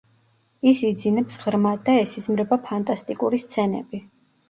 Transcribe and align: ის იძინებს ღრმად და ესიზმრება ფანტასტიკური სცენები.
ის 0.71 0.81
იძინებს 0.89 1.37
ღრმად 1.43 1.85
და 1.91 1.99
ესიზმრება 2.07 2.61
ფანტასტიკური 2.67 3.45
სცენები. 3.49 4.07